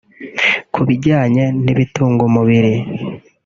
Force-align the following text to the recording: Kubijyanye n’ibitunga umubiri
Kubijyanye 0.73 1.43
n’ibitunga 1.63 2.21
umubiri 2.29 2.73